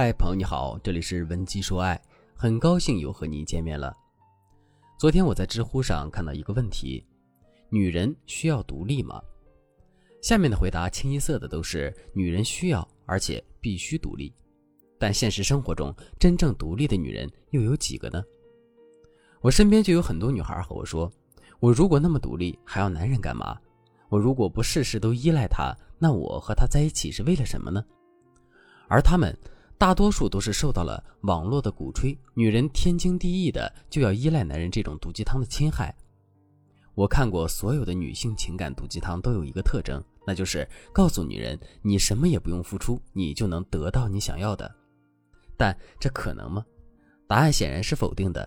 [0.00, 2.00] 嗨，朋友你好，这里是文姬说爱，
[2.32, 3.92] 很高兴又和你见面了。
[4.96, 7.04] 昨天我在知乎上看到一个问题：
[7.68, 9.20] 女人需要独立吗？
[10.22, 14.32] 下面的回答清一色的都是女人需要，而且必须独立。
[15.00, 18.22] 但现实生活中，真正独立的女人又有几个呢？
[19.40, 21.10] 我身边就有很多女孩和我说
[21.58, 23.58] ：“我如果那么独立，还要男人干嘛？
[24.08, 27.84] 我如果不事事都依赖他，那我和他在一起是为了什么呢？”
[28.86, 29.36] 而他们。
[29.78, 35.94] 大多数都是受到了网络的鼓吹，女人天经地义的就要依赖男人这种毒鸡汤的侵害。
[36.96, 44.68] 我看过所有的女性情感毒鸡汤，都有一个特征，那就是告诉女人你什么也不用付出，你就能得到你想要的。
[45.56, 46.64] 但这可能吗？
[47.28, 48.46] 答案显然是否定的。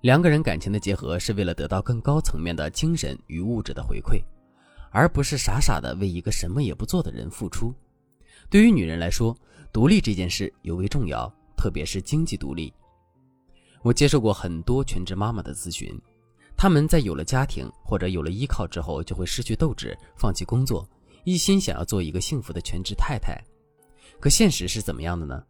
[0.00, 4.20] 两个人感情的结合是为了得到更高层面的精神与物质的回馈，
[4.90, 7.72] 而不是傻傻的为一个什么也不做的人付出。
[8.50, 9.36] 对于女人来说，
[9.72, 12.72] 独立这件事尤为重要，特别是经济独立。
[13.82, 15.96] 我接受过很多全职妈妈的咨询，
[16.56, 20.88] 她们在有了家庭或者有了依靠之后，就会失去斗志，放弃工作，
[21.24, 23.40] 一心想要做一个幸福的全职太太。
[24.18, 25.44] 可现实是怎么样的呢？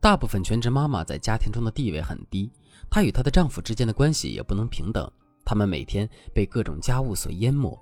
[0.00, 2.50] 大部分全职妈妈在家庭中的地位很低，
[2.90, 5.10] 她与她的丈夫之间的关系也不能平等，
[5.44, 7.76] 她们每天被各种家务所淹没，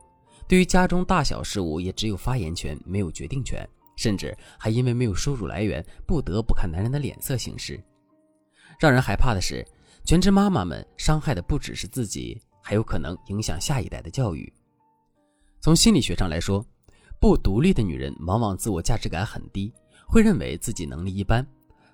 [0.49, 3.69] 对于家中大小事务也只有发言权，没有决定权。
[4.01, 7.79] 甚至还因为没有收入来源，不得不看男人的脸色行事。
[8.79, 9.63] 让人害怕的是，
[10.07, 14.51] 全职妈妈们伤害的不只是自己，还有可能影响下一代的教育。
[15.61, 16.65] 从心理学上来说，
[17.21, 19.71] 不独立的女人往往自我价值感很低，
[20.09, 21.47] 会认为自己能力一般，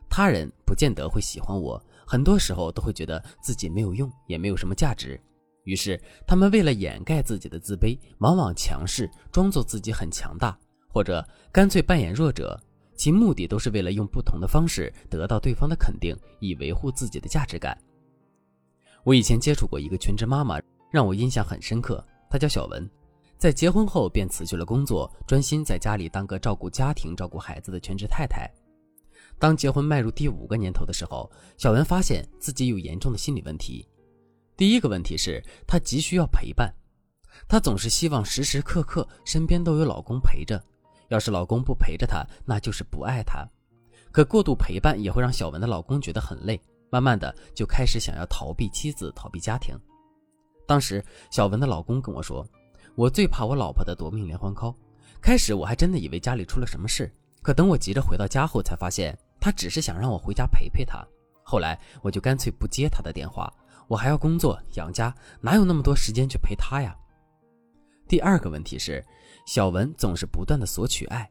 [0.08, 5.20] 他人不见得会喜欢我，很多时候都会觉得自己没有用，也没有什么价值。
[5.64, 10.56] 于是，他们为了掩盖自己的自卑，往往强势，装作自己很强大。
[10.96, 12.58] 或者干脆扮演弱者，
[12.94, 17.76] 其目的都是为了用不同的方式得到对方的肯定，以维护自己的价值感。
[19.04, 20.58] 我以前接触过一个全职妈妈，
[20.90, 22.02] 让我印象很深刻。
[22.30, 22.90] 她叫小文，
[23.36, 28.50] 在结婚后便辞去了工作，专心在家里当个照顾家庭、照顾孩子的全职太太。
[29.38, 33.86] 当结婚迈入第五个年头的时候，小文发现自己有严重的心理问题。
[34.56, 36.74] 第一个问题是，她急需要陪伴，
[37.46, 40.58] 她总是希望时时刻刻身边都有老公陪着。
[41.08, 43.46] 要是老公不陪着她，那就是不爱她。
[44.10, 49.76] 可过度陪伴也会让小文的老公觉得很累，慢慢的就开始想要逃避妻子，逃避家庭。
[50.66, 52.46] 当时小文的老公跟我说
[52.96, 54.74] ：“我最怕我老婆的夺命连环 call。”
[55.20, 57.12] 开始我还真的以为家里出了什么事，
[57.42, 61.04] 可等我急着回到家后，才发现他只是想让我回家陪陪他。
[61.42, 63.52] 后来我就干脆不接他的电话，
[63.86, 66.96] 我还要工作养家，哪有那么多时间去陪他呀？
[68.08, 69.04] 第二个问题是。
[69.46, 71.30] 小文总是不断的索取爱，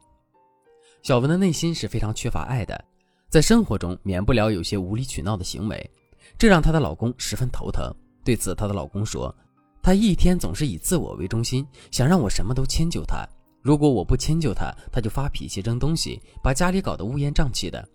[1.04, 2.82] 小文的内心是非常缺乏爱的，
[3.30, 5.92] 在生活中免不了有些无理取闹的行为，
[6.38, 7.94] 这让她的老公十分头疼。
[8.24, 9.36] 对此，她的老公说
[9.84, 13.28] ：“她一天总是以自我为中心，想让我什么都迁就她。
[13.62, 17.86] 如果我不迁就她，她就发脾气扔东西，把家里搞得乌烟瘴气的。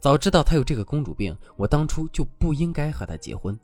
[0.00, 3.56] 早知道她有这个公主病，我当初就不应该和她结婚。”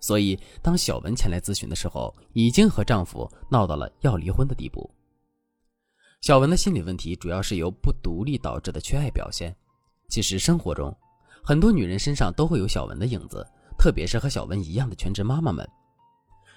[0.00, 4.88] 所以，当小文前来咨询的时候，已经和丈夫闹到了要离婚的地步。
[6.20, 9.54] 小文的心理问题主要是由不独立导致的缺爱表现。
[10.08, 10.96] 其实生活中，
[11.44, 13.46] 很多女人身上都会有小文的影子，
[13.78, 15.68] 特别是和小文一样的全职妈妈们。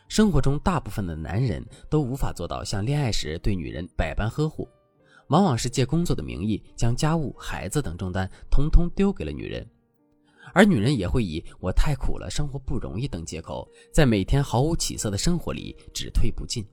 [0.08, 4.68] 生活中，大部分的男人都无法做到像恋爱时对女人百般呵护，
[5.28, 9.66] 往往是借工作的名义，将家务、孩子等重担统统丢给了女人，
[10.54, 16.66] 而女人也会以“我太苦了，生活不容易”等借口，在每天毫无起色的生活里只退不进。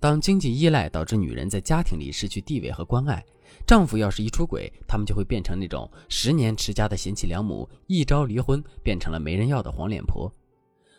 [0.00, 3.24] 当经济依赖导致女人在家庭里失去地位和关爱，
[3.66, 10.30] 丈夫要是一出轨，他们就会变成那种十年持家的贤妻良母，一朝离婚变成了没人要的黄脸婆。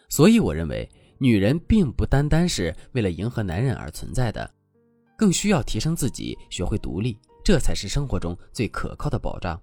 [0.10, 4.50] 所以，我认为女人并不单单是为了迎合男人而存在的，
[5.18, 9.60] 更需要提升自己，学会独立，这才是生活中最可靠的保障。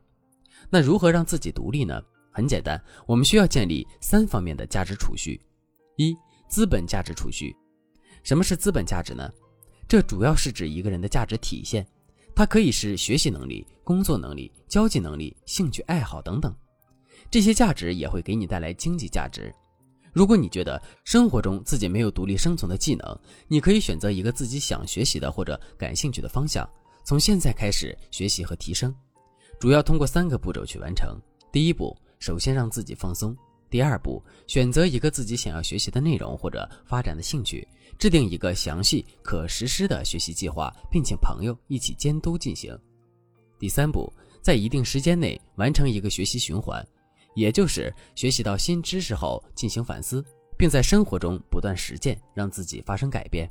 [0.71, 2.01] 那如何让自己独立呢？
[2.33, 5.41] 很简单，我们需要建立三方面的价值储蓄：
[5.97, 6.17] 一、
[6.49, 7.55] 资本价值储蓄。
[8.23, 9.31] 什么是资本价值呢？
[9.87, 11.87] 这主要是指一个人的价值体现，
[12.35, 16.55] 它可以是学习能力、工作能力、交际能力、兴趣爱好等等。
[17.31, 19.55] 这些价值也会给你带来经济价值。
[20.13, 23.19] 如果你觉得生活中自己没有独立生存的技能，
[23.49, 26.69] 你可以选择一个自己想学习的或者感兴趣的方向，
[27.05, 28.95] 从现在开始学习和提升。
[29.59, 31.19] 主要通过三个步骤去完成。
[31.51, 33.37] 第一步，首先让自己放松。
[33.69, 37.67] 第二步，选择一个自己想要学习的内容或者发展的兴趣，
[37.99, 42.79] 制定一个详细可实施的学习计划，并请朋友一起监督进行。
[43.59, 46.87] 第三步，在一定时间内完成一个学习循环，
[47.35, 50.25] 也就是学习到新知识后进行反思，
[50.57, 53.51] 并在生活中不断实践，让自己发生改变。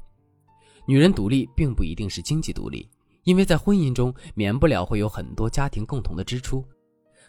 [0.85, 2.89] 女人独立并不一定是经济独立，
[3.25, 6.65] 因为在婚姻中免不了会有很多家庭共同的支出。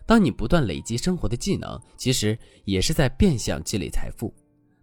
[0.07, 4.33] 当你不断累积生活的技能，其实也是在变相积累财富。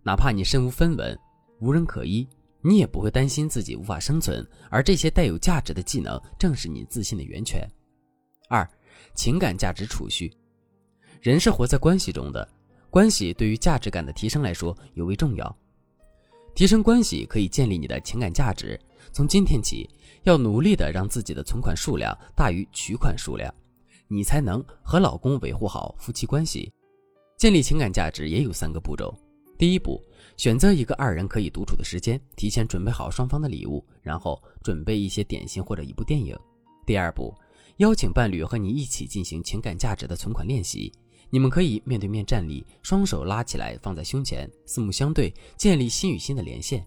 [0.04, 1.18] 哪怕你身无分文、
[1.60, 2.27] 无人可依，
[2.62, 4.45] 你也不会担心自己无法生存。
[4.69, 7.68] 而这些带有价值的技能，正是你自信的源泉。
[8.50, 8.68] 二，
[9.13, 10.31] 情感价值储蓄。
[11.21, 12.48] 人是活在关系中的，
[12.89, 15.57] 关系对于价值感的提升来说尤为重要。
[16.56, 18.80] 提升关系可以建立你的情感价值。
[19.12, 19.89] 从今天起，
[20.24, 23.54] 要努力的让自己的存款数量大于取款数量。
[24.10, 26.72] 你才能和老公维护好夫妻关系。
[27.38, 29.16] 建立情感价值也有三个步骤：
[29.58, 30.04] 第一步，
[30.36, 36.36] 选择一个二人可以独处的时间，提前准备好双方的礼物，然后准备一些点心或者一部电影；
[36.86, 37.34] 第二步，
[37.78, 40.92] 邀请伴侣和你一起进行情感价值的存款练习。
[41.30, 46.86] 你们可以面对面站立，双手拉起来放在胸前，四目相对，建立心与心的连线。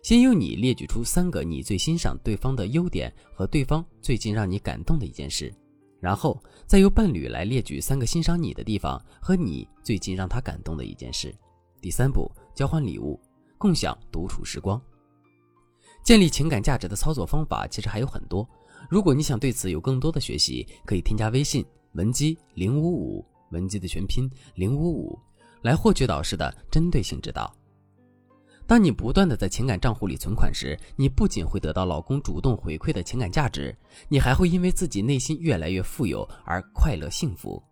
[0.00, 5.52] 先由你列举出三个你最欣赏对方的优点和对方最近让你感动的一件事。
[6.00, 11.34] 然后再由伴侣来列举三个欣赏你的地方和你最近让他感动的一件事。
[11.80, 13.20] 第三步，交换礼物，
[13.56, 14.80] 共享独处时光。
[16.04, 18.48] 建立情感价值的操作方法其实还有很多。
[18.88, 25.18] 如果你想对此有更多的学习，可以添加微信文姬零五五，文姬的全拼零五五，
[25.62, 27.52] 来获取导师的针对性指导。
[28.68, 33.74] 当你不断的在情感账户里存款时，你不仅会得到老公主动回馈的情感价值，
[34.08, 37.62] 你还会因为自己内心越来越富有而快乐幸福。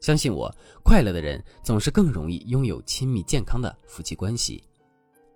[0.00, 0.50] 相信我，
[0.82, 4.64] 快乐的人总是更容易拥有亲密健康的夫妻关系。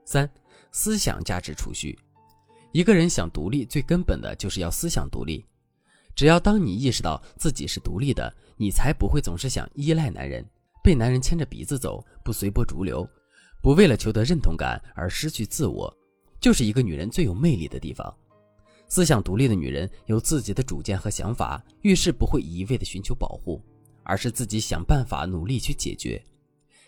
[0.06, 0.26] 三、
[0.72, 1.98] 思想价值储蓄。
[2.72, 5.44] 一个人想独立，最根本的就是要思想独立。
[6.14, 10.42] 只要当你意识到自己是独立的，你才不会总是想依赖男人，
[10.82, 13.06] 被男人牵着鼻子走，不随波逐流。
[13.62, 15.94] 不为了求得认同感而失去自我，
[16.40, 18.12] 就是一个女人最有魅力的地方。
[18.88, 23.62] 思想独立的女人有自己的主见和想法，遇事不会一味的寻求保护，
[24.02, 26.20] 而是自己想办法努力去解决。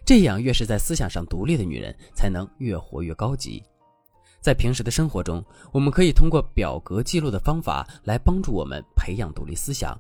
[0.05, 3.63] 这样，越是在思想上独立的女人，才能越活越高级。
[4.41, 9.97] 在平时的生活中，我们可以通过表格记录的方法来帮助我们培养独立思想。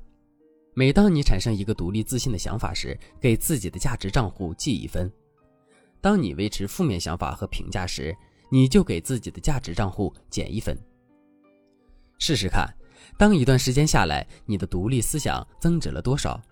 [0.74, 5.08] 每当你产生一个独立自信的想法时，给自己的价值账户记一分。
[6.02, 8.14] 当你维持负面想法和评价时，
[8.50, 10.76] 你就给自己的价值账户减一分。
[12.19, 12.69] 试试看，
[13.16, 16.43] 当一段时间下来，你的独立思想增值了多少？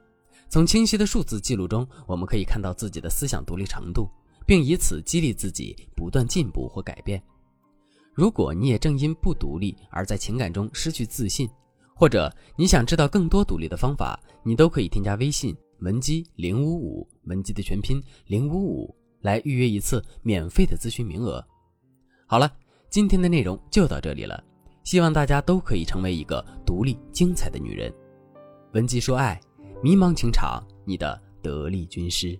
[0.49, 4.09] 从清晰的数字记录中，我们可以看到自己的思想独立程度，
[4.47, 7.21] 并以此激励自己不断进步或改变。
[8.15, 11.49] 如果你也正因不独立而在情感中失去自信，
[11.95, 18.95] 或者你想知道更多独立的方法，你都可以添加微信文姬零五五，文姬的全拼零五五。
[19.23, 21.45] 来预约一次免费的咨询名额。
[22.27, 22.51] 好了，
[22.89, 24.43] 今天的内容就到这里了，
[24.85, 27.93] 希望大家都可以成为一个独立精彩的女人。
[28.73, 29.41] 文姬说爱，
[29.83, 32.39] 迷茫情场，你的得力军师。